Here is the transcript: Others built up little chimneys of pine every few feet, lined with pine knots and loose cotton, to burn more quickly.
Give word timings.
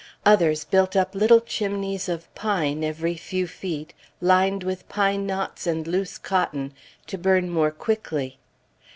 Others 0.25 0.65
built 0.65 0.95
up 0.95 1.13
little 1.13 1.41
chimneys 1.41 2.09
of 2.09 2.33
pine 2.33 2.83
every 2.83 3.13
few 3.15 3.45
feet, 3.45 3.93
lined 4.19 4.63
with 4.63 4.89
pine 4.89 5.27
knots 5.27 5.67
and 5.67 5.85
loose 5.85 6.17
cotton, 6.17 6.73
to 7.05 7.19
burn 7.19 7.51
more 7.51 7.69
quickly. 7.69 8.39